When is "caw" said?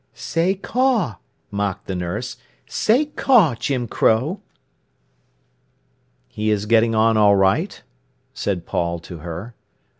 0.55-1.17, 3.05-3.53